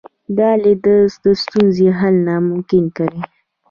دا 0.37 0.49
لید 0.63 0.79
د 1.23 1.25
ستونزې 1.43 1.87
حل 1.99 2.15
ناممکن 2.27 2.85
کوي. 2.97 3.21